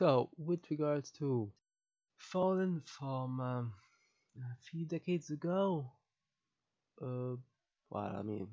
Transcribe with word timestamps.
So, 0.00 0.30
with 0.38 0.60
regards 0.70 1.10
to 1.18 1.52
Fallen 2.16 2.80
from 2.86 3.38
um, 3.38 3.74
a 4.38 4.56
few 4.70 4.86
decades 4.86 5.28
ago, 5.28 5.92
uh, 7.02 7.36
well, 7.90 8.16
I 8.18 8.22
mean, 8.22 8.48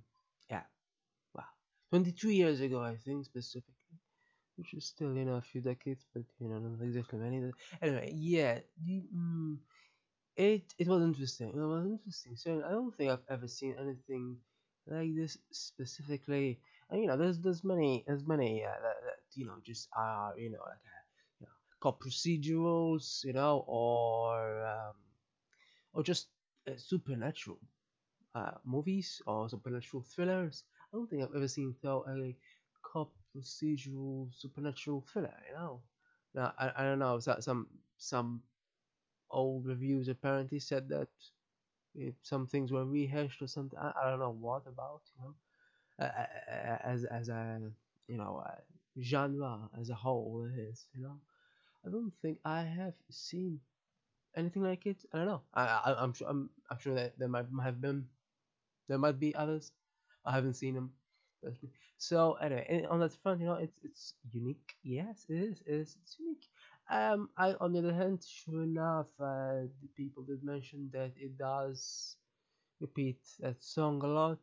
yeah, 0.49 0.63
well, 1.33 1.47
22 1.91 2.31
years 2.31 2.59
ago, 2.59 2.81
I 2.81 2.97
think 2.97 3.23
specifically, 3.23 3.97
which 4.57 4.73
is 4.73 4.85
still, 4.85 5.15
you 5.15 5.23
know, 5.23 5.35
a 5.35 5.41
few 5.41 5.61
decades, 5.61 6.05
but 6.13 6.23
you 6.39 6.49
know, 6.49 6.59
not 6.59 6.83
exactly 6.83 7.19
many. 7.19 7.51
Anyway, 7.81 8.11
yeah, 8.13 8.59
the, 8.85 9.03
mm, 9.15 9.57
it 10.35 10.73
it 10.77 10.87
was 10.87 11.01
interesting. 11.01 11.49
It 11.49 11.55
was 11.55 11.85
interesting. 11.85 12.35
So 12.35 12.63
I 12.67 12.71
don't 12.71 12.95
think 12.95 13.11
I've 13.11 13.29
ever 13.29 13.47
seen 13.47 13.75
anything 13.79 14.37
like 14.85 15.15
this 15.15 15.37
specifically. 15.51 16.59
And 16.89 17.01
you 17.01 17.07
know, 17.07 17.17
there's 17.17 17.39
there's 17.39 17.63
many 17.63 18.03
there's 18.05 18.27
many 18.27 18.65
uh, 18.65 18.69
that, 18.83 18.97
that 19.05 19.19
you 19.35 19.45
know 19.45 19.59
just 19.65 19.89
are 19.95 20.33
you 20.37 20.51
know 20.51 20.59
like 20.65 20.79
called 21.79 21.99
procedurals, 21.99 23.23
you 23.25 23.33
know, 23.33 23.63
or 23.67 24.65
um, 24.65 24.95
or 25.93 26.03
just 26.03 26.27
uh, 26.67 26.73
supernatural 26.77 27.59
uh, 28.35 28.51
movies 28.65 29.21
or 29.27 29.49
supernatural 29.49 30.03
thrillers. 30.03 30.63
I 30.93 30.97
don't 30.97 31.09
think 31.09 31.23
I've 31.23 31.35
ever 31.35 31.47
seen 31.47 31.75
though 31.81 32.05
a 32.09 32.35
cop 32.83 33.11
procedural 33.35 34.29
supernatural 34.33 35.05
thriller. 35.11 35.35
You 35.49 35.55
know, 35.55 35.81
now 36.35 36.53
I, 36.59 36.71
I 36.77 36.83
don't 36.83 36.99
know. 36.99 37.19
So- 37.19 37.39
Some 37.39 37.67
some 37.97 38.41
old 39.31 39.65
reviews 39.65 40.09
apparently 40.09 40.59
said 40.59 40.89
that 40.89 41.09
some 42.21 42.47
things 42.47 42.71
were 42.71 42.85
rehashed 42.85 43.41
or 43.41 43.47
something. 43.47 43.77
I, 43.79 43.91
I 44.03 44.09
don't 44.09 44.19
know 44.19 44.31
what 44.39 44.63
about. 44.67 45.01
You 45.17 45.23
know, 45.99 46.05
uh, 46.05 46.77
as 46.83 47.05
as 47.05 47.29
a 47.29 47.61
you 48.07 48.17
know 48.17 48.43
uh, 48.45 48.55
genre 49.01 49.69
as 49.79 49.89
a 49.89 49.95
whole 49.95 50.47
it 50.51 50.59
is. 50.59 50.87
You 50.95 51.03
know, 51.03 51.17
I 51.87 51.91
don't 51.91 52.13
think 52.21 52.39
I 52.45 52.63
have 52.63 52.95
seen 53.09 53.61
anything 54.35 54.63
like 54.63 54.85
it. 54.85 55.05
I 55.13 55.17
don't 55.19 55.27
know. 55.27 55.43
I, 55.53 55.63
I 55.65 56.03
I'm 56.03 56.13
sure 56.13 56.27
I'm 56.29 56.49
I'm 56.69 56.79
sure 56.79 56.95
that 56.95 57.17
there 57.19 57.29
might 57.29 57.47
have 57.63 57.81
been 57.81 58.07
there 58.87 58.97
might 58.99 59.19
be 59.19 59.35
others. 59.35 59.71
I 60.25 60.33
haven't 60.33 60.55
seen 60.55 60.75
them. 60.75 60.91
So 61.97 62.33
anyway, 62.35 62.85
on 62.89 62.99
that 63.01 63.13
front, 63.13 63.41
you 63.41 63.47
know, 63.47 63.55
it's 63.55 63.79
it's 63.83 64.13
unique. 64.31 64.75
Yes, 64.83 65.25
it 65.29 65.37
is. 65.37 65.61
It 65.65 65.73
is. 65.73 65.97
It's 66.03 66.19
unique. 66.19 66.47
Um, 66.89 67.29
I 67.37 67.53
on 67.61 67.73
the 67.73 67.79
other 67.79 67.93
hand, 67.93 68.23
sure 68.23 68.63
enough, 68.63 69.09
uh, 69.19 69.67
the 69.81 69.89
people 69.95 70.23
did 70.23 70.43
mention 70.43 70.89
that 70.93 71.13
it 71.17 71.37
does 71.37 72.17
repeat 72.81 73.19
that 73.39 73.63
song 73.63 74.03
a 74.03 74.07
lot. 74.07 74.39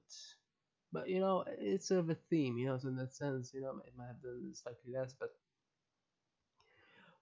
But 0.92 1.08
you 1.08 1.20
know, 1.20 1.44
it's 1.48 1.88
sort 1.88 2.00
of 2.00 2.10
a 2.10 2.14
theme, 2.14 2.58
you 2.58 2.66
know. 2.66 2.78
So 2.78 2.88
in 2.88 2.97
that 2.97 3.14
sense, 3.14 3.52
you 3.54 3.62
know, 3.62 3.82
it 3.86 3.94
might 3.97 4.08
have 4.08 4.22
done 4.22 4.52
slightly 4.54 4.92
less. 4.92 5.14
But 5.19 5.34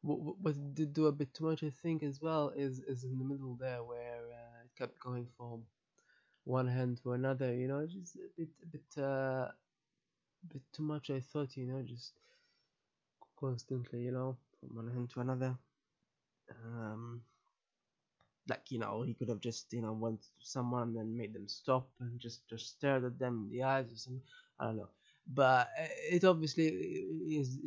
what, 0.03 0.39
what 0.41 0.75
did 0.75 0.93
do 0.93 1.07
a 1.07 1.13
bit 1.13 1.35
too 1.35 1.45
much, 1.45 1.63
I 1.63 1.71
think, 1.71 2.03
as 2.03 2.21
well, 2.21 2.53
is 2.57 2.81
is 2.81 3.05
in 3.05 3.19
the 3.19 3.25
middle 3.25 3.57
there 3.59 3.83
where 3.85 4.23
uh, 4.33 4.65
it 4.65 4.71
kept 4.79 4.99
going 5.01 5.27
from 5.37 5.65
one 6.45 6.69
hand 6.69 7.01
to 7.03 7.13
another. 7.13 7.55
You 7.55 7.69
know, 7.69 7.87
just 7.87 8.17
a 8.17 8.29
bit 8.37 8.51
a 8.63 8.67
bit 8.67 9.03
uh, 9.03 9.49
bit 10.53 10.63
too 10.73 10.83
much. 10.83 11.11
I 11.11 11.21
thought, 11.21 11.57
you 11.57 11.67
know, 11.67 11.83
just 11.83 12.15
constantly, 13.39 14.01
you 14.03 14.13
know, 14.13 14.37
from 14.61 14.77
one 14.77 14.89
hand 14.93 15.11
to 15.11 15.21
another. 15.21 15.57
Um, 16.51 17.23
like 18.49 18.71
you 18.71 18.79
know, 18.79 19.03
he 19.03 19.15
could 19.15 19.29
have 19.29 19.41
just 19.41 19.73
you 19.73 19.83
know 19.83 19.93
went 19.93 20.21
to 20.23 20.47
someone 20.47 20.97
and 20.99 21.17
made 21.17 21.33
them 21.33 21.49
stop 21.49 21.89
and 22.01 22.19
just 22.19 22.47
just 22.49 22.69
stared 22.77 23.05
at 23.05 23.19
them 23.19 23.45
in 23.47 23.51
the 23.59 23.63
eyes 23.65 23.93
or 23.93 23.97
something. 23.97 24.23
I 24.59 24.67
don't 24.67 24.77
know, 24.79 24.89
but 25.33 25.69
uh, 25.81 25.87
it 26.11 26.25
obviously 26.25 26.67
is 26.67 27.59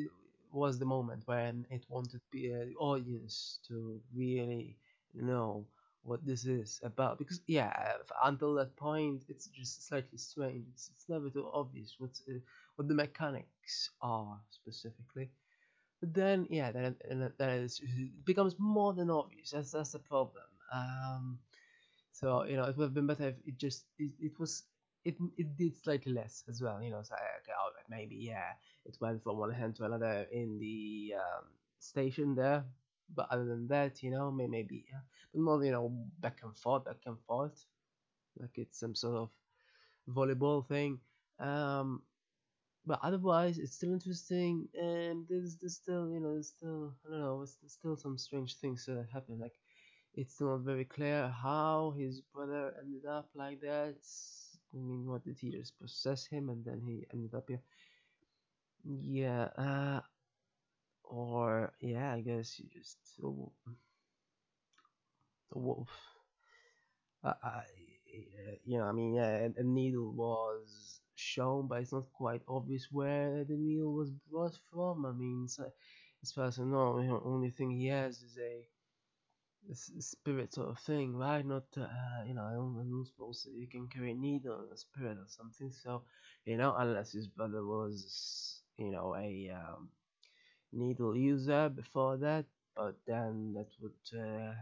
was 0.56 0.80
the 0.80 0.86
moment 0.86 1.24
when 1.28 1.66
it 1.72 1.86
wanted 1.90 2.22
the 2.32 2.54
uh, 2.54 2.66
audience 2.80 3.60
to 3.68 4.02
really 4.16 4.78
know 5.14 5.68
what 6.04 6.26
this 6.26 6.46
is 6.46 6.80
about 6.84 7.18
because 7.20 7.42
yeah 7.48 7.94
until 8.26 8.54
that 8.56 8.76
point 8.78 9.24
it's 9.30 9.48
just 9.48 9.88
slightly 9.88 10.18
strange 10.18 10.66
it's, 10.74 10.90
it's 10.94 11.10
never 11.10 11.30
too 11.30 11.50
obvious 11.54 11.96
what's 12.00 12.22
uh, 12.30 12.34
what 12.76 12.88
the 12.88 12.96
mechanics 12.96 13.92
are 14.02 14.40
specifically 14.52 15.30
but 16.02 16.14
then, 16.14 16.48
yeah, 16.50 16.72
then, 16.72 16.96
then 17.38 17.64
it 17.64 18.26
becomes 18.26 18.56
more 18.60 18.94
than 18.94 19.10
obvious. 19.10 19.52
That's 19.52 19.72
that's 19.72 19.94
the 19.94 20.00
problem. 20.00 20.44
Um, 20.74 21.40
so 22.12 22.44
you 22.46 22.58
know, 22.58 22.66
it 22.66 22.78
would 22.78 22.86
have 22.86 22.94
been 22.96 23.08
better 23.08 23.30
if 23.30 23.36
it 23.46 23.58
just 23.58 23.86
it, 23.98 24.12
it 24.20 24.40
was 24.40 24.64
it 25.06 25.18
it 25.38 25.56
did 25.58 25.78
slightly 25.78 26.14
less 26.14 26.44
as 26.50 26.62
well. 26.62 26.82
You 26.84 26.92
know, 26.92 27.04
so 27.04 27.16
I- 27.16 27.40
okay, 27.42 27.54
all 27.60 27.72
right, 27.76 27.90
maybe 27.90 28.16
yeah, 28.18 28.54
it 28.86 28.98
went 29.02 29.24
from 29.24 29.38
one 29.38 29.54
hand 29.54 29.76
to 29.78 29.86
another 29.86 30.28
in 30.32 30.60
the 30.60 31.16
um, 31.18 31.46
station 31.80 32.36
there. 32.36 32.66
But 33.14 33.28
other 33.32 33.46
than 33.46 33.68
that, 33.68 34.02
you 34.04 34.12
know, 34.12 34.32
may, 34.32 34.48
maybe 34.48 34.86
yeah, 34.92 35.02
but 35.34 35.42
not 35.42 35.62
you 35.64 35.72
know 35.72 35.90
back 36.20 36.40
and 36.44 36.58
forth, 36.58 36.86
back 36.86 37.02
and 37.06 37.20
forth, 37.28 37.66
like 38.40 38.58
it's 38.58 38.80
some 38.80 38.96
sort 38.96 39.18
of 39.18 39.32
volleyball 40.10 40.66
thing. 40.68 41.00
Um, 41.40 42.04
but 42.86 43.00
otherwise 43.04 43.58
it's 43.60 43.76
still 43.76 43.94
interesting 43.94 44.68
and 44.76 45.26
there's 45.30 45.58
there's 45.58 45.76
still 45.76 46.12
you 46.12 46.20
know 46.20 46.34
there's 46.34 46.50
still 46.50 46.94
I 47.06 47.12
don't 47.12 47.20
know 47.22 47.38
there's, 47.40 47.58
there's 47.62 47.74
still 47.74 47.98
some 47.98 48.18
strange 48.18 48.56
things 48.58 48.86
that 48.86 49.08
happen 49.12 49.40
like 49.40 49.56
it's 50.16 50.36
still 50.36 50.52
not 50.52 50.62
very 50.62 50.86
clear 50.86 51.28
how 51.30 51.94
his 51.98 52.22
brother 52.22 52.74
ended 52.82 53.06
up 53.06 53.30
like 53.36 53.62
that 53.62 53.96
I 54.76 54.80
mean 54.80 55.06
what 55.08 55.24
did 55.24 55.38
he 55.40 55.52
just 55.52 55.80
possess 55.80 56.28
him 56.28 56.50
and 56.50 56.64
then 56.66 56.82
he 56.82 57.06
ended 57.14 57.34
up 57.34 57.46
here 57.48 57.62
yeah 58.86 59.50
uh 59.58 60.02
or 61.04 61.74
yeah 61.80 62.14
I 62.14 62.22
guess 62.22 62.60
you 62.60 62.66
just 62.74 62.98
the 65.52 65.58
wolf. 65.60 65.90
uh, 67.24 67.34
uh, 67.44 67.62
you 68.64 68.78
know, 68.78 68.86
I 68.86 68.92
mean, 68.92 69.16
yeah, 69.16 69.48
a, 69.58 69.64
needle 69.64 70.12
was 70.14 71.02
shown, 71.16 71.68
but 71.68 71.82
it's 71.82 71.94
not 71.94 72.12
quite 72.14 72.42
obvious 72.48 72.88
where 72.92 73.44
the 73.44 73.56
needle 73.56 73.94
was 73.94 74.12
brought 74.32 74.58
from. 74.72 75.06
I 75.06 75.12
mean, 75.12 75.48
as 76.24 76.32
far 76.32 76.46
as 76.46 76.60
I 76.60 76.64
know, 76.64 77.02
the 77.02 77.20
only 77.26 77.50
thing 77.52 77.72
he 77.72 77.88
has 77.88 78.22
is 78.22 78.38
a, 78.38 78.68
spirit 79.74 80.54
sort 80.54 80.70
of 80.70 80.80
thing, 80.80 81.16
right? 81.16 81.46
Not, 81.46 81.66
uh, 81.78 82.24
you 82.26 82.34
know, 82.36 82.44
I 82.46 82.54
don't, 82.54 82.78
I 82.80 82.84
don't 82.84 83.06
suppose 83.08 83.44
that 83.44 83.54
you 83.54 83.68
can 83.68 83.88
carry 83.88 84.12
a 84.12 84.16
needle 84.16 84.70
a 84.72 84.78
spirit 84.78 85.18
or 85.18 85.28
something. 85.28 85.72
So, 85.72 86.06
you 86.46 86.58
know, 86.58 86.76
unless 86.78 87.14
his 87.14 87.28
brother 87.28 87.66
was, 87.66 88.64
you 88.78 88.92
know, 88.92 89.16
a 89.16 89.50
um, 89.52 89.90
needle 90.74 91.18
user 91.18 91.70
before 91.70 92.18
that, 92.18 92.46
but 92.76 92.96
then 93.08 93.54
that 93.56 93.70
would. 93.82 94.20
Uh, 94.20 94.56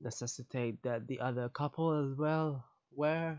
necessitate 0.00 0.82
that 0.82 1.06
the 1.06 1.20
other 1.20 1.48
couple 1.48 1.92
as 2.10 2.16
well 2.18 2.64
were, 2.90 3.38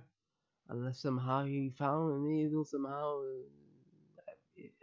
unless 0.69 1.01
somehow 1.01 1.45
he 1.45 1.69
found 1.71 2.13
a 2.13 2.19
needle 2.29 2.65
somehow. 2.65 3.21
uh, 3.21 3.43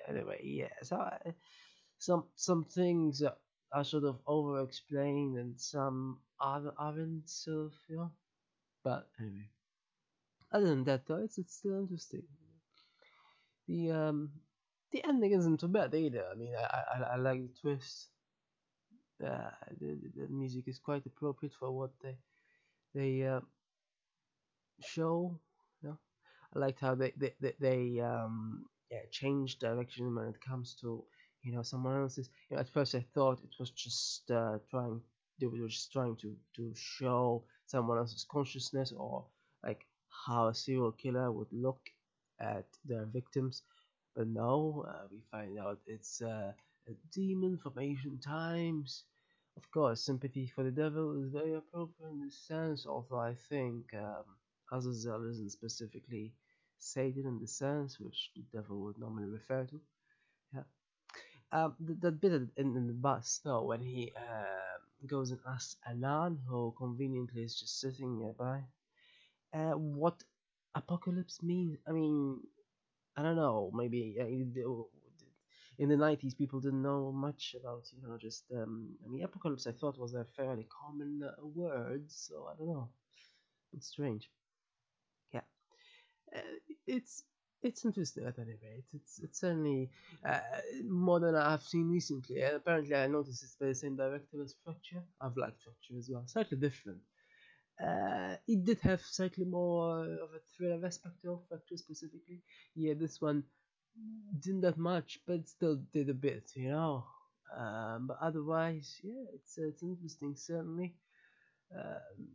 Anyway, 0.09 0.41
yeah. 0.45 0.69
So 0.83 0.97
I, 0.97 1.35
some 1.99 2.31
some 2.37 2.65
things 2.65 3.23
are 3.77 3.85
sort 3.85 4.05
of 4.05 4.17
over 4.27 4.63
explained 4.63 5.39
and 5.39 5.61
some 5.61 6.19
other 6.41 6.73
aren't 6.79 7.31
you 7.89 7.97
know. 7.97 8.11
But 8.85 9.09
anyway, 9.21 9.51
other 10.53 10.67
than 10.67 10.85
that 10.85 11.07
though, 11.07 11.23
it's 11.23 11.39
it's 11.39 11.55
still 11.55 11.79
interesting. 11.79 12.25
The 13.69 13.91
um 13.93 14.33
the 14.91 15.05
ending 15.05 15.33
isn't 15.33 15.61
too 15.61 15.69
bad 15.69 15.95
either. 15.95 16.27
I 16.31 16.35
mean, 16.35 16.55
I 16.57 16.83
I, 16.95 17.03
I 17.15 17.17
like 17.17 17.43
the 17.43 17.55
twist. 17.61 18.09
Uh, 19.23 19.51
the, 19.81 19.99
the 20.03 20.23
the 20.23 20.29
music 20.29 20.69
is 20.69 20.79
quite 20.79 21.07
appropriate 21.07 21.55
for 21.55 21.71
what 21.73 21.91
they 22.03 22.17
they 22.95 23.25
uh, 23.27 23.41
show. 24.81 25.39
You 25.83 25.91
know, 25.91 25.99
I 26.55 26.59
liked 26.59 26.81
how 26.81 26.95
they 26.95 27.13
they 27.17 27.35
they, 27.41 27.55
they 27.61 28.01
um 28.01 28.67
yeah 28.91 29.07
change 29.11 29.59
direction 29.59 30.15
when 30.15 30.29
it 30.29 30.41
comes 30.41 30.75
to 30.83 31.05
you 31.47 31.53
know 31.55 31.63
someone 31.63 31.97
else's. 32.03 32.29
You 32.51 32.57
know, 32.57 32.61
at 32.61 32.69
first 32.69 32.95
I 32.95 33.05
thought 33.15 33.45
it 33.45 33.55
was 33.61 33.71
just 33.71 34.31
uh, 34.31 34.59
trying 34.71 35.01
they 35.41 35.47
were 35.47 35.69
just 35.69 35.93
trying 35.93 36.17
to 36.17 36.37
to 36.57 36.73
show 36.75 37.45
someone 37.67 37.99
else's 37.99 38.27
consciousness 38.31 38.93
or 38.97 39.25
like 39.65 39.87
how 40.27 40.49
a 40.49 40.55
serial 40.55 40.93
killer 40.93 41.31
would 41.33 41.53
look 41.53 41.81
at 42.41 42.67
their 42.85 43.07
victims. 43.07 43.63
But 44.17 44.29
no, 44.29 44.85
uh, 44.89 45.07
we 45.13 45.21
find 45.31 45.59
out 45.59 45.79
it's 45.87 46.23
uh, 46.23 46.53
a 46.89 46.93
demon 47.13 47.59
from 47.59 47.75
ancient 47.79 48.23
times. 48.23 49.05
Of 49.57 49.71
course, 49.71 50.05
sympathy 50.05 50.47
for 50.55 50.65
the 50.65 50.71
devil 50.71 51.23
is 51.23 51.33
very 51.33 51.55
appropriate 51.55 52.11
in 52.11 52.21
this 52.25 52.39
sense, 52.39 52.87
although 52.87 53.21
I 53.21 53.35
think 53.49 53.93
um, 53.95 54.25
Azazel 54.73 55.31
isn't 55.31 55.53
specifically 55.53 56.35
Satan 56.79 57.27
in 57.27 57.39
the 57.41 57.47
sense 57.47 57.99
which 58.01 58.31
the 58.37 58.43
devil 58.53 58.81
would 58.83 58.99
normally 58.99 59.29
refer 59.29 59.65
to. 59.67 59.81
Yeah. 60.55 60.65
Um, 61.53 61.75
th- 61.87 62.01
that 62.01 62.21
bit 62.21 62.33
in, 62.33 62.51
in 62.57 62.87
the 62.87 62.93
bus, 62.93 63.41
though, 63.45 63.65
when 63.65 63.83
he 63.83 64.13
um 64.17 64.81
goes 65.07 65.31
and 65.31 65.41
asks 65.47 65.77
Anan, 65.87 66.39
who 66.49 66.75
conveniently 66.79 67.43
is 67.43 67.59
just 67.59 67.81
sitting 67.81 68.19
nearby, 68.19 68.65
uh, 69.55 69.73
what 69.77 70.23
apocalypse 70.75 71.43
means. 71.43 71.79
I 71.89 71.93
mean, 71.93 72.41
I 73.17 73.23
don't 73.23 73.37
know. 73.37 73.71
Maybe 73.75 74.17
uh, 74.21 74.27
in 75.79 75.89
the 75.89 75.97
90s 75.97 76.35
people 76.35 76.61
didn't 76.61 76.83
know 76.83 77.13
much 77.13 77.55
about 77.61 77.85
you 77.93 78.03
know 78.07 78.17
just 78.19 78.45
um, 78.53 78.97
i 79.05 79.09
mean 79.09 79.23
apocalypse 79.25 79.67
i 79.67 79.73
thought 79.73 79.99
was 79.99 80.15
a 80.15 80.25
fairly 80.37 80.67
common 80.81 81.23
uh, 81.23 81.47
word 81.47 82.05
so 82.11 82.49
i 82.51 82.57
don't 82.59 82.69
know 82.69 82.89
it's 83.75 83.89
strange 83.89 84.31
yeah 85.33 85.43
uh, 86.37 86.41
it's 86.87 87.25
it's 87.67 87.85
interesting 87.85 88.25
at 88.27 88.39
any 88.39 88.57
rate 88.63 88.85
it's 88.95 89.21
it's 89.23 89.41
certainly 89.41 89.91
uh, 90.29 90.39
more 90.89 91.21
than 91.21 91.35
i've 91.35 91.63
seen 91.63 91.89
recently 91.91 92.43
and 92.43 92.57
apparently 92.57 92.95
i 92.95 93.07
noticed 93.07 93.43
it's 93.43 93.57
by 93.57 93.67
the 93.67 93.75
same 93.75 93.97
director 93.97 94.43
as 94.43 94.55
fracture 94.65 95.03
i've 95.21 95.37
liked 95.37 95.63
fracture 95.63 95.99
as 95.99 96.09
well 96.11 96.25
slightly 96.27 96.59
different 96.59 97.01
uh, 97.83 98.37
it 98.49 98.65
did 98.65 98.81
have 98.81 99.03
slightly 99.03 99.45
more 99.45 100.03
of 100.05 100.31
a 100.35 100.41
thriller 100.57 100.85
aspect 100.87 101.25
of 101.27 101.41
Fracture 101.49 101.77
specifically. 101.77 102.41
Yeah, 102.75 102.95
this 102.95 103.21
one 103.21 103.45
didn't 104.41 104.63
that 104.63 104.79
much, 104.79 105.21
but 105.27 105.47
still 105.49 105.77
did 105.93 106.09
a 106.09 106.15
bit, 106.15 106.51
you 106.55 106.71
know. 106.71 107.05
Um, 107.57 108.07
but 108.09 108.19
otherwise, 108.21 108.99
yeah, 109.03 109.25
it's 109.35 109.59
uh, 109.59 109.69
it's 109.69 109.83
interesting 109.83 110.35
certainly. 110.37 110.95
Um, 111.75 112.29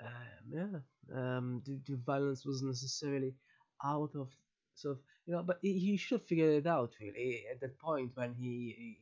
um, 0.00 0.44
yeah, 0.50 1.16
um, 1.18 1.62
the, 1.66 1.78
the 1.86 1.96
violence 2.04 2.44
wasn't 2.46 2.70
necessarily 2.70 3.34
out 3.84 4.10
of 4.14 4.28
sort 4.74 4.96
of 4.96 5.02
you 5.26 5.34
know, 5.34 5.42
but 5.42 5.58
he, 5.62 5.96
should 5.96 6.20
have 6.20 6.26
figured 6.26 6.54
it 6.54 6.66
out 6.66 6.92
really 7.00 7.44
at 7.50 7.60
that 7.60 7.78
point 7.78 8.10
when 8.14 8.34
he 8.34 8.98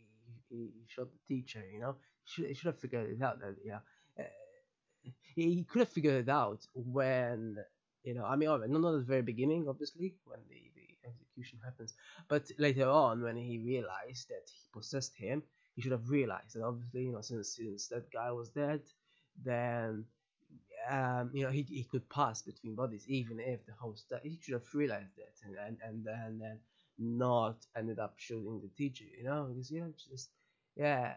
he, 0.49 0.57
he 0.57 0.71
shot 0.87 1.09
the 1.11 1.35
teacher, 1.35 1.63
you 1.73 1.81
know, 1.81 1.97
he 2.25 2.31
should 2.31 2.47
he 2.47 2.55
should 2.55 2.67
have 2.67 2.79
figured 2.79 3.11
it 3.11 3.23
out 3.23 3.41
that 3.41 3.57
yeah. 3.65 3.79
Uh, 4.19 4.23
he, 5.35 5.65
could 5.65 5.81
have 5.81 5.89
figured 5.89 6.29
it 6.29 6.29
out 6.29 6.67
when 6.75 7.57
you 8.05 8.15
know, 8.15 8.25
I 8.25 8.37
mean, 8.37 8.49
not 8.49 8.95
at 8.95 8.99
the 8.99 9.05
very 9.07 9.23
beginning, 9.23 9.67
obviously, 9.69 10.15
when 10.25 10.41
the, 10.49 10.61
the 10.75 11.09
execution 11.09 11.61
happens, 11.65 11.95
but 12.29 12.51
later 12.59 12.89
on, 12.89 13.23
when 13.23 13.37
he 13.37 13.59
realized 13.59 14.29
that 14.29 14.43
he 14.47 14.69
possessed 14.73 15.15
him, 15.17 15.43
he 15.75 15.83
should 15.83 15.93
have 15.93 16.11
realized 16.11 16.55
that 16.55 16.65
obviously, 16.65 17.05
you 17.05 17.13
know, 17.13 17.21
since, 17.21 17.57
since 17.57 17.89
that 17.89 18.11
guy 18.13 18.31
was 18.33 18.51
dead, 18.51 18.83
then, 19.45 20.05
um, 20.91 21.31
you 21.33 21.45
know, 21.45 21.51
he, 21.51 21.63
he 21.63 21.85
could 21.85 22.09
pass 22.09 22.43
between 22.43 22.75
bodies, 22.75 23.05
even 23.09 23.41
if 23.41 23.65
the 23.67 23.73
host. 23.73 24.13
He 24.23 24.39
should 24.41 24.55
have 24.55 24.75
realized 24.75 25.17
that 25.17 25.35
and, 25.45 25.79
and, 25.85 26.07
and, 26.07 26.41
then 26.41 26.59
not 26.99 27.57
ended 27.77 27.99
up 27.99 28.15
shooting 28.19 28.61
the 28.63 28.69
teacher, 28.77 29.05
you 29.17 29.25
know, 29.25 29.49
because, 29.49 29.71
you 29.71 29.81
know, 29.81 29.93
just, 30.11 30.31
yeah. 30.77 31.15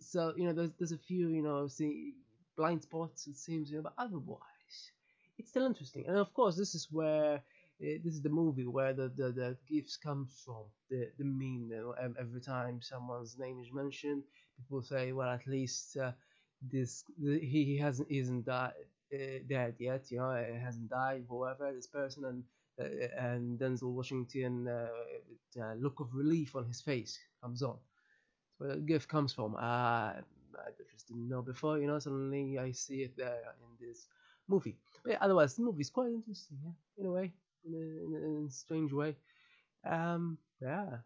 So, 0.00 0.34
you 0.36 0.44
know, 0.44 0.52
there's, 0.52 0.70
there's 0.78 0.92
a 0.92 0.98
few, 0.98 1.28
you 1.28 1.42
know, 1.42 1.68
see, 1.68 2.14
blind 2.56 2.82
spots, 2.82 3.26
it 3.26 3.36
seems, 3.36 3.70
you 3.70 3.76
know, 3.76 3.82
but 3.82 3.94
otherwise, 3.98 4.90
it's 5.38 5.50
still 5.50 5.66
interesting. 5.66 6.04
And 6.06 6.16
of 6.16 6.32
course, 6.34 6.56
this 6.56 6.74
is 6.74 6.88
where 6.90 7.42
uh, 7.82 7.98
this 8.02 8.14
is 8.14 8.22
the 8.22 8.30
movie 8.30 8.66
where 8.66 8.94
the, 8.94 9.08
the, 9.16 9.32
the 9.32 9.56
gifts 9.68 9.96
comes 9.96 10.42
from. 10.44 10.64
The 10.90 11.10
the 11.18 11.24
meme. 11.24 11.68
You 11.70 11.76
know, 11.76 12.14
every 12.18 12.40
time 12.40 12.80
someone's 12.80 13.38
name 13.38 13.60
is 13.60 13.72
mentioned, 13.72 14.22
people 14.56 14.82
say, 14.82 15.12
well, 15.12 15.28
at 15.28 15.46
least 15.46 15.96
uh, 15.96 16.12
this 16.62 17.04
he, 17.20 17.64
he 17.64 17.78
hasn't 17.78 18.10
isn't 18.10 18.46
died, 18.46 18.72
uh, 19.14 19.38
dead 19.48 19.74
yet. 19.78 20.10
You 20.10 20.18
know, 20.18 20.30
it 20.30 20.60
hasn't 20.60 20.90
died. 20.90 21.24
Whoever 21.28 21.72
this 21.72 21.86
person 21.86 22.24
and. 22.24 22.44
Uh, 22.78 23.08
and 23.18 23.58
Denzel 23.58 23.94
Washington, 23.94 24.68
uh, 24.68 24.88
look 25.78 25.98
of 25.98 26.14
relief 26.14 26.54
on 26.54 26.66
his 26.66 26.82
face 26.82 27.18
comes 27.42 27.62
on. 27.62 27.78
Where 28.58 28.74
the 28.74 28.82
gift 28.82 29.08
comes 29.08 29.32
from. 29.32 29.54
Uh, 29.54 29.58
I 29.58 30.20
just 30.92 31.08
didn't 31.08 31.26
know 31.26 31.40
before, 31.40 31.78
you 31.78 31.86
know. 31.86 31.98
Suddenly 31.98 32.58
I 32.58 32.72
see 32.72 32.96
it 32.96 33.16
there 33.16 33.40
in 33.62 33.86
this 33.88 34.08
movie. 34.46 34.76
But 35.02 35.12
yeah, 35.12 35.18
otherwise, 35.22 35.56
the 35.56 35.62
movie 35.62 35.80
is 35.80 35.88
quite 35.88 36.08
interesting, 36.08 36.58
yeah, 36.62 36.72
in 36.98 37.06
a 37.06 37.12
way, 37.12 37.32
in 37.64 37.72
a, 37.72 37.76
in 37.78 38.22
a, 38.22 38.26
in 38.26 38.46
a 38.46 38.50
strange 38.50 38.92
way. 38.92 39.16
Um, 39.88 40.36
yeah, 40.60 40.98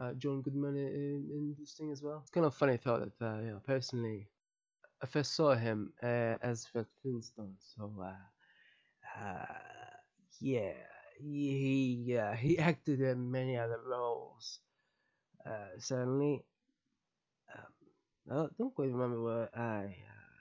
uh, 0.00 0.14
John 0.14 0.42
Goodman 0.42 0.74
is 0.76 1.30
interesting 1.30 1.92
as 1.92 2.02
well. 2.02 2.18
It's 2.22 2.30
kind 2.30 2.46
of 2.46 2.54
funny 2.56 2.78
thought 2.78 3.02
that, 3.18 3.24
uh, 3.24 3.38
you 3.42 3.50
know, 3.52 3.60
personally, 3.64 4.26
I 5.02 5.06
first 5.06 5.34
saw 5.34 5.54
him 5.54 5.92
uh, 6.02 6.38
as 6.40 6.64
Fred 6.66 6.86
Flintstone, 7.02 7.56
so 7.58 7.92
uh, 8.02 8.16
uh, 9.20 9.44
yeah, 10.40 10.72
he 11.18 12.04
he, 12.06 12.16
uh, 12.16 12.32
he 12.34 12.58
acted 12.70 13.00
in 13.00 13.30
many 13.30 13.56
other 13.56 13.80
roles. 13.86 14.60
Uh, 15.46 15.68
certainly, 15.78 16.44
um, 17.54 17.72
I 18.30 18.48
don't 18.58 18.74
quite 18.74 18.90
remember 18.92 19.22
where 19.22 19.50
I 19.58 19.84
uh, 19.86 20.32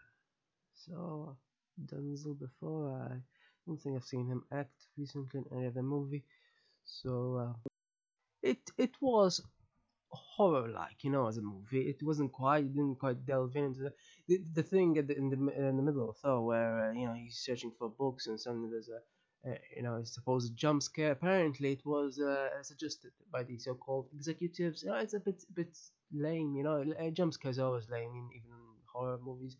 saw 0.74 1.36
Denzel 1.86 2.38
before. 2.40 2.90
I 2.92 3.18
don't 3.66 3.80
think 3.82 3.96
I've 3.96 4.04
seen 4.06 4.28
him 4.28 4.44
act 4.52 4.88
recently 4.98 5.42
in 5.42 5.58
any 5.58 5.68
other 5.68 5.84
movie. 5.84 6.24
So 6.86 7.14
uh, 7.38 7.70
it 8.44 8.60
it 8.78 8.94
was 9.02 9.42
horror 10.12 10.68
like, 10.70 11.04
you 11.04 11.12
know, 11.12 11.28
as 11.28 11.38
a 11.38 11.42
movie. 11.42 11.82
It 11.82 12.04
wasn't 12.04 12.32
quite, 12.32 12.66
it 12.66 12.74
didn't 12.74 13.00
quite 13.00 13.26
delve 13.26 13.56
into 13.56 13.82
the 13.82 13.94
the, 14.28 14.42
the 14.54 14.64
thing 14.64 14.94
the, 14.94 15.18
in 15.18 15.30
the 15.30 15.68
in 15.70 15.78
the 15.78 15.84
middle 15.84 16.10
of 16.10 16.18
Thor 16.18 16.46
where 16.46 16.90
uh, 16.90 16.94
you 16.94 17.08
know 17.08 17.14
he's 17.14 17.38
searching 17.38 17.72
for 17.78 17.90
books 17.90 18.28
and 18.28 18.40
suddenly 18.40 18.70
there's 18.70 18.90
a 18.90 19.00
uh, 19.44 19.56
you 19.76 19.82
know, 19.82 20.04
supposed 20.04 20.56
jump 20.56 20.84
scare. 20.84 21.12
Apparently, 21.12 21.72
it 21.72 21.84
was 21.84 22.20
uh, 22.20 22.50
suggested 22.62 23.12
by 23.32 23.42
the 23.42 23.58
so-called 23.58 24.08
executives. 24.14 24.84
You 24.84 24.90
know, 24.90 24.98
it's 24.98 25.16
a 25.16 25.20
bit, 25.20 25.44
bit 25.56 25.76
lame. 26.14 26.56
You 26.56 26.64
know, 26.64 26.86
jump 27.14 27.34
scares 27.34 27.58
are 27.58 27.66
always 27.66 27.90
lame, 27.90 28.12
in, 28.12 28.30
even 28.36 28.52
in 28.52 28.60
horror 28.94 29.18
movies. 29.24 29.58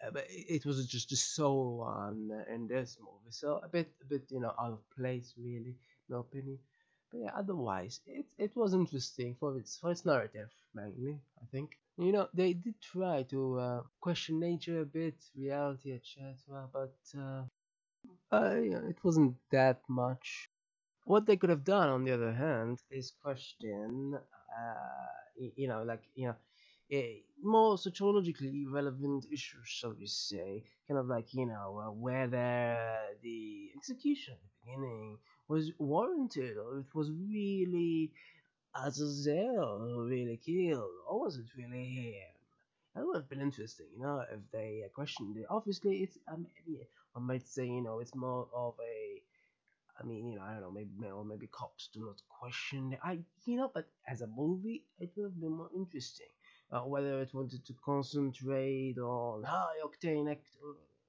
Uh, 0.00 0.10
but 0.12 0.26
it, 0.28 0.64
was 0.64 0.86
just, 0.86 1.08
just 1.08 1.34
so 1.34 1.80
on 1.80 2.30
in 2.52 2.68
this 2.68 2.98
movie, 3.00 3.30
so 3.30 3.60
a 3.64 3.68
bit, 3.68 3.90
a 4.02 4.04
bit, 4.04 4.22
you 4.30 4.40
know, 4.40 4.52
out 4.60 4.72
of 4.72 4.78
place, 4.96 5.34
really, 5.38 5.74
in 6.08 6.10
my 6.10 6.20
opinion. 6.20 6.58
Yeah, 7.20 7.30
otherwise, 7.34 8.00
it 8.06 8.26
it 8.38 8.52
was 8.56 8.74
interesting 8.74 9.34
for 9.40 9.58
its 9.58 9.78
for 9.78 9.90
its 9.90 10.04
narrative 10.04 10.50
mainly, 10.74 11.14
I 11.42 11.46
think. 11.52 11.68
You 11.98 12.12
know, 12.12 12.28
they 12.34 12.52
did 12.52 12.74
try 12.82 13.22
to 13.34 13.40
uh, 13.58 13.82
question 14.00 14.38
nature 14.38 14.80
a 14.82 14.84
bit, 14.84 15.16
reality, 15.34 15.90
etc. 15.94 16.68
But 16.78 16.96
uh, 17.24 17.42
uh, 18.36 18.56
yeah, 18.70 18.82
it 18.92 18.98
wasn't 19.04 19.36
that 19.52 19.80
much. 19.88 20.50
What 21.04 21.26
they 21.26 21.36
could 21.38 21.50
have 21.50 21.64
done, 21.64 21.88
on 21.90 22.04
the 22.04 22.12
other 22.12 22.32
hand, 22.32 22.78
is 22.90 23.12
question, 23.22 24.18
uh, 24.60 25.10
you 25.56 25.68
know, 25.68 25.82
like 25.84 26.04
you 26.14 26.28
know, 26.28 26.36
a 26.92 27.22
more 27.42 27.78
sociologically 27.78 28.66
relevant 28.66 29.26
issues, 29.32 29.66
shall 29.68 29.94
we 29.94 30.06
say, 30.06 30.64
kind 30.88 30.98
of 31.00 31.06
like 31.06 31.32
you 31.34 31.46
know 31.46 31.68
uh, 31.86 31.90
whether 31.92 32.76
the 33.22 33.70
execution 33.76 34.34
at 34.34 34.40
the 34.40 34.64
beginning 34.64 35.18
was 35.48 35.72
warranted 35.78 36.56
it 36.56 36.94
was 36.94 37.10
really 37.10 38.12
Azazel 38.74 39.78
who 39.80 40.06
really 40.08 40.36
killed, 40.38 40.90
or 41.08 41.20
was 41.20 41.36
it 41.38 41.46
really 41.56 41.84
him? 41.84 42.34
That 42.94 43.06
would 43.06 43.16
have 43.16 43.28
been 43.28 43.40
interesting, 43.40 43.86
you 43.96 44.02
know, 44.02 44.24
if 44.32 44.40
they 44.52 44.82
uh, 44.84 44.88
questioned 44.94 45.36
it. 45.36 45.46
Obviously, 45.50 45.98
it's 45.98 46.18
um, 46.32 46.46
yeah, 46.66 46.84
I 47.14 47.20
might 47.20 47.46
say, 47.46 47.66
you 47.66 47.82
know, 47.82 48.00
it's 48.00 48.14
more 48.14 48.48
of 48.54 48.74
a 48.80 49.22
I 50.00 50.04
mean, 50.04 50.28
you 50.30 50.36
know, 50.36 50.44
I 50.44 50.52
don't 50.52 50.62
know, 50.62 50.70
maybe 50.70 50.90
or 51.10 51.24
maybe 51.24 51.46
cops 51.46 51.88
do 51.92 52.00
not 52.00 52.20
question. 52.28 52.96
I, 53.02 53.18
you 53.46 53.56
know, 53.56 53.70
but 53.72 53.88
as 54.06 54.20
a 54.22 54.26
movie, 54.26 54.84
it 54.98 55.10
would 55.16 55.24
have 55.24 55.40
been 55.40 55.52
more 55.56 55.70
interesting 55.74 56.28
uh, 56.72 56.80
whether 56.80 57.20
it 57.20 57.32
wanted 57.32 57.64
to 57.64 57.74
concentrate 57.84 58.98
on 58.98 59.42
high 59.44 59.76
octane 59.84 60.30
act, 60.30 60.46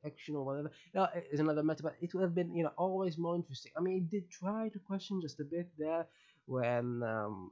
action 0.06 0.36
or 0.36 0.46
whatever. 0.46 0.72
Know, 0.94 1.08
is 1.32 1.40
another 1.40 1.64
matter, 1.64 1.84
but 1.84 1.96
it 2.02 2.14
would 2.14 2.24
have 2.24 2.36
been 2.36 2.54
you 2.56 2.64
know 2.64 2.72
always 2.78 3.18
more 3.18 3.36
interesting. 3.36 3.72
I 3.78 3.82
mean, 3.82 3.98
it 3.98 4.10
did 4.12 4.30
try 4.30 4.70
to 4.70 4.80
question 4.80 5.22
just 5.22 5.40
a 5.40 5.44
bit 5.46 5.70
there 5.78 6.08
when 6.46 7.04
um, 7.04 7.52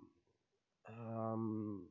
um, 0.90 1.84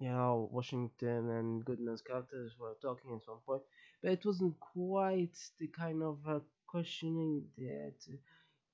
you 0.00 0.08
know 0.08 0.48
Washington 0.52 1.30
and 1.30 1.64
Goodman's 1.64 2.02
characters 2.02 2.52
were 2.58 2.76
talking 2.82 3.14
at 3.16 3.24
some 3.24 3.38
point, 3.46 3.62
but 4.02 4.12
it 4.12 4.24
wasn't 4.24 4.58
quite 4.60 5.36
the 5.60 5.68
kind 5.68 6.02
of 6.02 6.18
uh, 6.28 6.40
questioning 6.66 7.44
that 7.58 7.94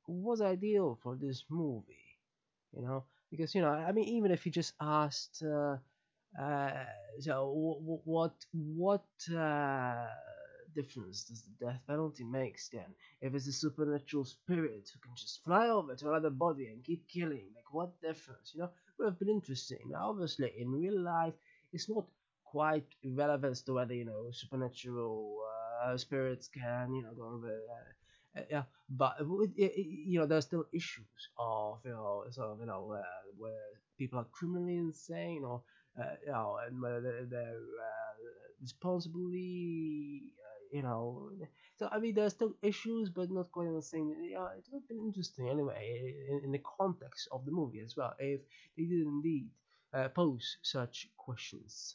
was 0.07 0.41
ideal 0.41 0.99
for 1.03 1.17
this 1.17 1.45
movie. 1.51 1.99
You 2.75 2.83
know, 2.83 3.05
because 3.31 3.55
you 3.55 3.63
know, 3.63 3.71
I 3.71 3.93
mean, 3.93 4.09
even 4.09 4.31
if 4.33 4.47
you 4.47 4.53
just 4.53 4.75
asked. 4.81 5.43
Uh, 5.45 5.77
uh, 6.41 6.85
so 7.21 7.53
what 8.05 8.35
what 8.53 9.05
uh, 9.37 10.07
difference 10.75 11.25
does 11.25 11.43
the 11.43 11.67
death 11.67 11.81
penalty 11.87 12.25
make, 12.25 12.59
then? 12.73 12.95
If 13.21 13.35
it's 13.35 13.47
a 13.47 13.53
supernatural 13.53 14.25
spirit 14.25 14.91
who 14.93 15.01
can 15.01 15.15
just 15.17 15.43
fly 15.45 15.69
over 15.69 15.95
to 15.95 16.09
another 16.09 16.31
body 16.31 16.69
and 16.69 16.85
keep 16.85 17.09
killing, 17.09 17.47
like 17.55 17.73
what 17.73 18.01
difference? 18.01 18.53
You 18.55 18.63
know, 18.63 18.71
would 18.99 19.07
have 19.07 19.19
been 19.19 19.29
interesting. 19.29 19.79
Now, 19.91 20.11
obviously, 20.11 20.53
in 20.59 20.71
real 20.71 21.01
life, 21.01 21.35
it's 21.73 21.89
not 21.89 22.05
quite 22.45 22.87
irrelevant 23.03 23.57
to 23.67 23.73
whether 23.73 23.95
you 23.95 24.05
know 24.05 24.31
supernatural 24.33 25.39
uh, 25.85 25.97
spirits 25.97 26.49
can 26.49 26.95
you 26.95 27.03
know 27.03 27.13
go 27.17 27.27
over. 27.35 27.59
Uh, 28.37 28.41
yeah, 28.51 28.63
but 28.89 29.17
you 29.57 30.19
know 30.19 30.27
there's 30.27 30.45
still 30.45 30.65
issues 30.73 31.29
of 31.39 31.79
you 31.85 31.91
know 31.91 32.25
sort 32.31 32.51
of 32.51 32.61
you 32.61 32.67
know 32.67 32.93
uh, 32.93 33.03
where 33.39 33.69
people 33.99 34.19
are 34.19 34.27
criminally 34.33 34.77
insane 34.77 35.43
or 35.45 35.63
uh, 36.01 36.15
you 36.27 36.33
know, 36.33 36.59
and 36.67 36.81
whether 36.81 37.27
they're 37.31 37.65
uh, 37.81 38.13
responsibly, 38.61 40.23
uh, 40.41 40.44
you 40.75 40.83
know. 40.83 41.31
So 41.79 41.89
I 41.91 41.99
mean, 42.01 42.15
there's 42.15 42.35
still 42.35 42.55
issues, 42.63 43.09
but 43.09 43.31
not 43.31 43.53
quite 43.53 43.73
the 43.73 43.83
same. 43.83 44.13
Yeah, 44.23 44.49
it 44.59 44.65
would 44.71 44.81
have 44.81 44.89
been 44.89 45.05
interesting 45.07 45.49
anyway 45.49 45.81
in, 46.29 46.41
in, 46.47 46.51
the 46.53 46.63
context 46.79 47.29
of 47.31 47.45
the 47.45 47.53
movie 47.53 47.81
as 47.81 47.97
well 47.97 48.15
if 48.19 48.41
they 48.77 48.85
did 48.85 49.07
indeed 49.07 49.49
uh, 49.93 50.09
pose 50.09 50.57
such 50.63 51.09
questions. 51.17 51.75